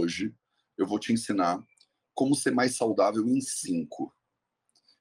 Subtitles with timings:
[0.00, 0.34] hoje
[0.76, 1.62] eu vou te ensinar
[2.14, 4.14] como ser mais saudável em cinco.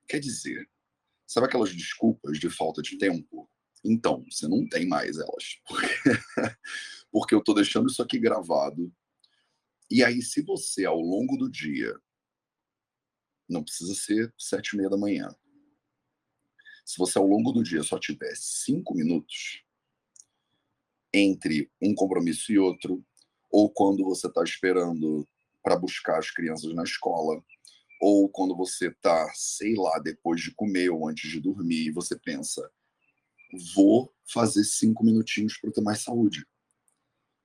[0.07, 0.69] Quer dizer,
[1.25, 3.49] sabe aquelas desculpas de falta de tempo?
[3.83, 5.59] Então, você não tem mais elas.
[5.65, 5.93] Porque,
[7.11, 8.93] porque eu estou deixando isso aqui gravado.
[9.89, 11.99] E aí, se você, ao longo do dia,
[13.49, 15.33] não precisa ser sete e meia da manhã.
[16.85, 19.63] Se você, ao longo do dia, só tiver cinco minutos
[21.11, 23.03] entre um compromisso e outro,
[23.49, 25.27] ou quando você está esperando
[25.63, 27.43] para buscar as crianças na escola,
[27.99, 32.17] ou quando você está, sei lá, depois de comer ou antes de dormir, e você
[32.17, 32.71] pensa,
[33.75, 36.45] vou fazer cinco minutinhos para ter mais saúde.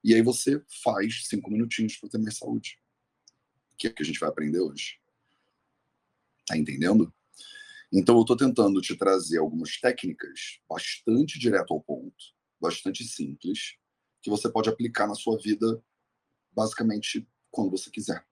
[0.02, 2.78] E aí você faz cinco minutinhos para ter mais saúde.
[3.76, 5.00] Que é o que a gente vai aprender hoje.
[6.46, 7.12] Tá entendendo?
[7.92, 12.16] Então eu estou tentando te trazer algumas técnicas bastante direto ao ponto,
[12.60, 13.76] bastante simples,
[14.20, 15.82] que você pode aplicar na sua vida
[16.54, 18.24] basicamente quando você quiser.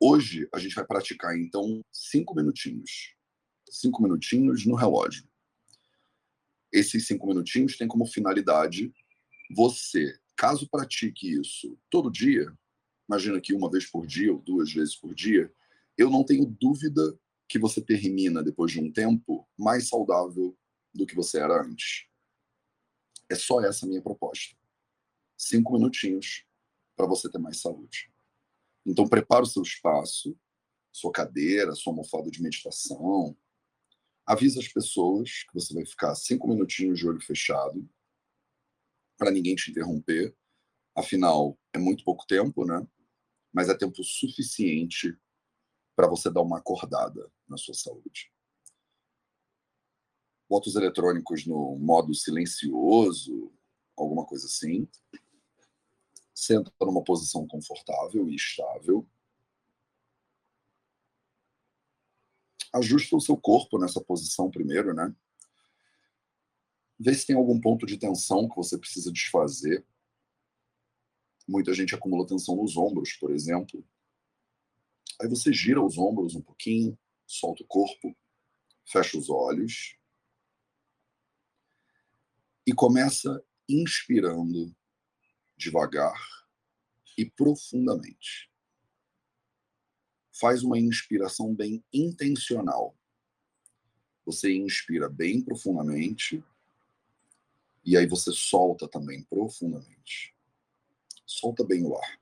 [0.00, 3.14] Hoje a gente vai praticar então cinco minutinhos.
[3.70, 5.28] Cinco minutinhos no relógio.
[6.72, 8.92] Esses cinco minutinhos têm como finalidade
[9.50, 12.52] você, caso pratique isso todo dia,
[13.08, 15.52] imagina que uma vez por dia ou duas vezes por dia,
[15.96, 20.56] eu não tenho dúvida que você termina depois de um tempo mais saudável
[20.92, 22.06] do que você era antes.
[23.28, 24.56] É só essa minha proposta.
[25.36, 26.45] Cinco minutinhos
[26.96, 28.10] para você ter mais saúde.
[28.84, 30.36] Então, prepara o seu espaço,
[30.92, 33.36] sua cadeira, sua almofada de meditação.
[34.24, 37.88] Avisa as pessoas que você vai ficar cinco minutinhos de olho fechado,
[39.16, 40.34] para ninguém te interromper.
[40.94, 42.86] Afinal, é muito pouco tempo, né?
[43.52, 45.16] Mas é tempo suficiente
[45.94, 48.32] para você dar uma acordada na sua saúde.
[50.48, 53.52] Bota os eletrônicos no modo silencioso,
[53.96, 54.88] alguma coisa assim.
[56.36, 59.08] Senta numa posição confortável e estável.
[62.74, 65.16] Ajusta o seu corpo nessa posição primeiro, né?
[67.00, 69.82] Vê se tem algum ponto de tensão que você precisa desfazer.
[71.48, 73.82] Muita gente acumula tensão nos ombros, por exemplo.
[75.18, 78.14] Aí você gira os ombros um pouquinho, solta o corpo,
[78.84, 79.96] fecha os olhos
[82.66, 84.76] e começa inspirando
[85.56, 86.20] devagar
[87.16, 88.50] e profundamente.
[90.32, 92.94] Faz uma inspiração bem intencional.
[94.24, 96.44] Você inspira bem profundamente
[97.84, 100.34] e aí você solta também profundamente.
[101.24, 102.20] Solta bem o ar.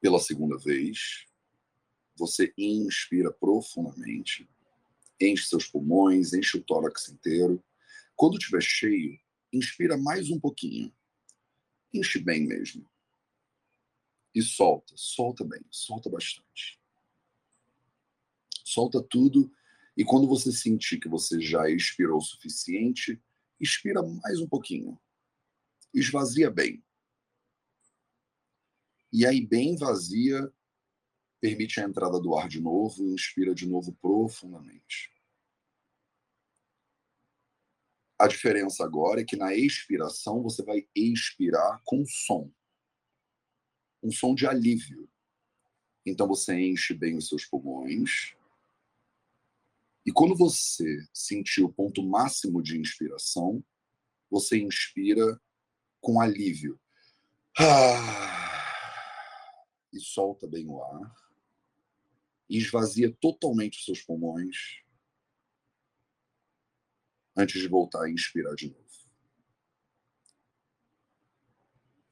[0.00, 1.26] Pela segunda vez,
[2.16, 4.48] você inspira profundamente,
[5.20, 7.62] enche seus pulmões, enche o tórax inteiro.
[8.22, 9.18] Quando estiver cheio,
[9.52, 10.94] Inspira mais um pouquinho.
[11.92, 12.88] Enche bem mesmo.
[14.32, 16.80] E solta, solta bem, solta bastante.
[18.64, 19.52] Solta tudo.
[19.96, 23.20] E quando você sentir que você já expirou o suficiente,
[23.58, 24.96] expira mais um pouquinho.
[25.92, 26.80] Esvazia bem.
[29.12, 30.48] E aí, bem vazia,
[31.40, 35.11] permite a entrada do ar de novo e inspira de novo profundamente.
[38.22, 42.48] A diferença agora é que na expiração você vai expirar com som.
[44.00, 45.10] Um som de alívio.
[46.06, 48.36] Então você enche bem os seus pulmões.
[50.06, 53.60] E quando você sentir o ponto máximo de inspiração,
[54.30, 55.42] você inspira
[56.00, 56.78] com alívio.
[59.92, 61.12] E solta bem o ar.
[62.48, 64.80] E esvazia totalmente os seus pulmões
[67.36, 68.82] antes de voltar a inspirar de novo.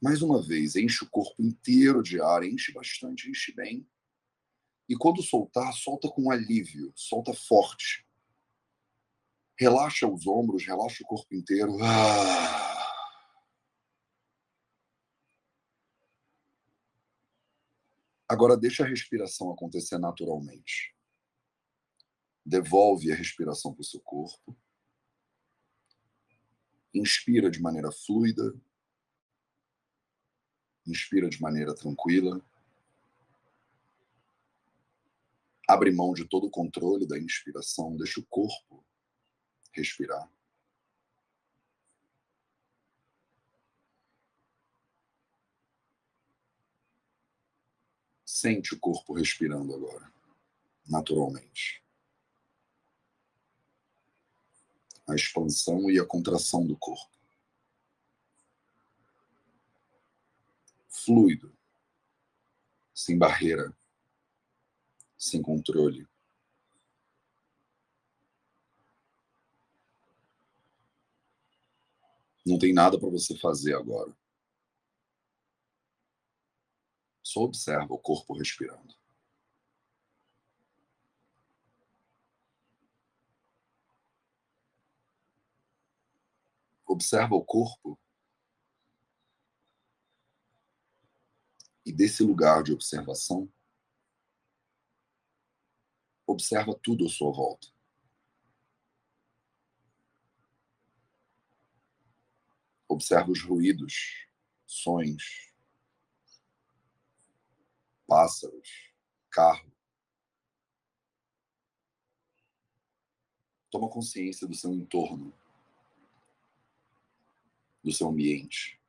[0.01, 3.87] Mais uma vez, enche o corpo inteiro de ar, enche bastante, enche bem.
[4.89, 8.07] E quando soltar, solta com alívio, solta forte.
[9.59, 11.77] Relaxa os ombros, relaxa o corpo inteiro.
[11.83, 12.71] Ah.
[18.27, 20.97] Agora deixa a respiração acontecer naturalmente.
[22.47, 24.57] Devolve a respiração para o seu corpo.
[26.93, 28.55] Inspira de maneira fluida.
[30.87, 32.41] Inspira de maneira tranquila.
[35.69, 38.85] Abre mão de todo o controle da inspiração, deixa o corpo
[39.73, 40.29] respirar.
[48.25, 50.13] Sente o corpo respirando agora,
[50.89, 51.85] naturalmente.
[55.11, 57.21] A expansão e a contração do corpo.
[61.05, 61.57] fluido,
[62.95, 63.75] sem barreira,
[65.17, 66.07] sem controle.
[72.45, 74.15] Não tem nada para você fazer agora.
[77.23, 79.00] Só observa o corpo respirando.
[86.91, 87.97] Observa o corpo
[91.87, 93.49] e desse lugar de observação,
[96.27, 97.69] observa tudo à sua volta.
[102.89, 104.27] Observa os ruídos,
[104.67, 105.55] sons,
[108.05, 108.93] pássaros,
[109.31, 109.73] carro.
[113.71, 115.40] Toma consciência do seu entorno,
[117.83, 118.81] do seu ambiente.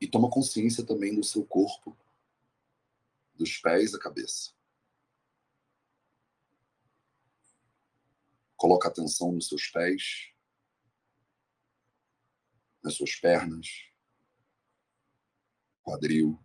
[0.00, 1.96] E toma consciência também do seu corpo,
[3.34, 4.52] dos pés à cabeça.
[8.56, 10.32] Coloca atenção nos seus pés,
[12.82, 13.90] nas suas pernas,
[15.82, 16.38] quadril.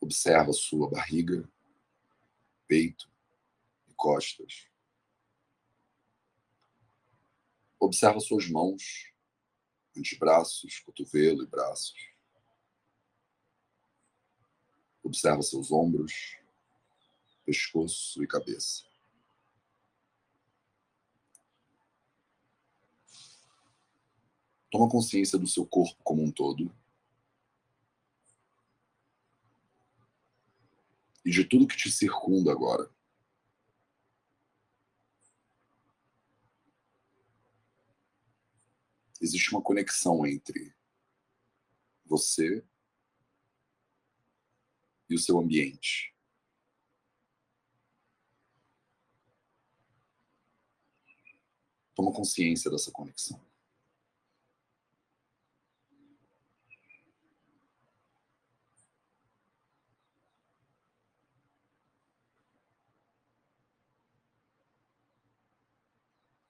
[0.00, 1.50] Observa sua barriga,
[2.68, 3.10] peito
[3.88, 4.68] e costas.
[7.80, 9.12] Observa suas mãos,
[9.96, 12.12] antebraços, cotovelo e braços.
[15.02, 16.36] Observa seus ombros,
[17.44, 18.84] pescoço e cabeça.
[24.70, 26.70] Toma consciência do seu corpo como um todo.
[31.28, 32.90] E de tudo que te circunda agora.
[39.20, 40.74] Existe uma conexão entre
[42.06, 42.64] você
[45.06, 46.16] e o seu ambiente.
[51.94, 53.47] Toma consciência dessa conexão.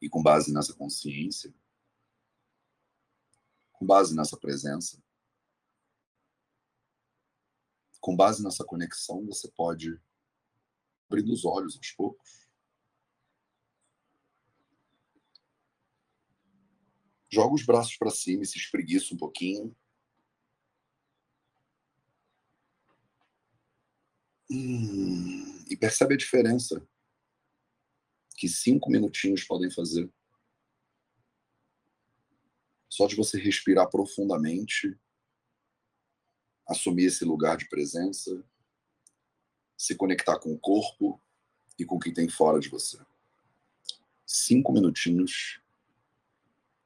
[0.01, 1.53] E com base nessa consciência,
[3.73, 5.03] com base nessa presença,
[8.01, 10.01] com base nessa conexão, você pode
[11.09, 12.49] abrir os olhos aos poucos
[17.31, 19.77] Joga os braços para cima e se espreguiça um pouquinho.
[24.51, 26.83] Hum, e percebe a diferença
[28.39, 30.09] que cinco minutinhos podem fazer.
[32.89, 34.97] Só de você respirar profundamente,
[36.65, 38.45] assumir esse lugar de presença,
[39.77, 41.21] se conectar com o corpo
[41.77, 43.05] e com quem tem fora de você.
[44.25, 45.61] Cinco minutinhos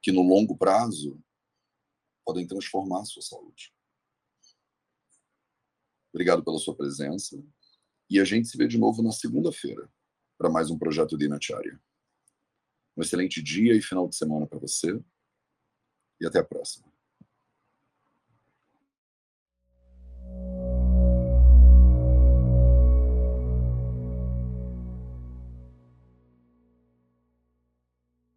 [0.00, 1.22] que no longo prazo
[2.24, 3.74] podem transformar a sua saúde.
[6.14, 7.44] Obrigado pela sua presença
[8.08, 9.90] e a gente se vê de novo na segunda-feira
[10.42, 11.80] para mais um projeto Dinacharya.
[12.96, 15.00] Um excelente dia e final de semana para você
[16.20, 16.91] e até a próxima.